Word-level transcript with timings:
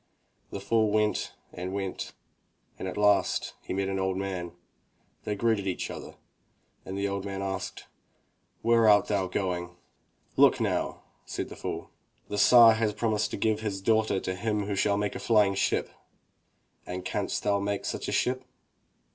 The 0.49 0.59
fool 0.59 0.89
went 0.89 1.35
and 1.53 1.73
went, 1.75 2.13
and 2.79 2.87
at 2.87 2.97
last 2.97 3.53
he 3.61 3.71
met 3.71 3.87
an 3.87 3.99
old 3.99 4.17
man. 4.17 4.51
They 5.25 5.35
greeted 5.35 5.67
each 5.67 5.91
other, 5.91 6.15
and 6.83 6.97
the 6.97 7.07
old 7.07 7.23
man 7.23 7.43
asked, 7.43 7.85
"Where 8.63 8.89
art 8.89 9.09
thou 9.09 9.27
going?" 9.27 9.75
"Look 10.37 10.59
now," 10.59 11.03
said 11.27 11.49
the 11.49 11.55
fool, 11.55 11.91
"the 12.29 12.39
Tsar 12.39 12.73
has 12.73 12.95
promised 12.95 13.29
to 13.29 13.37
give 13.37 13.59
his 13.59 13.79
daughter 13.79 14.19
to 14.21 14.33
him 14.33 14.65
who 14.65 14.73
shall 14.73 14.97
make 14.97 15.13
a 15.13 15.19
flying 15.19 15.53
ship!" 15.53 15.87
"And 16.87 17.05
canst 17.05 17.43
thou 17.43 17.59
make 17.59 17.85
such 17.85 18.07
a 18.07 18.11
ship?" 18.11 18.43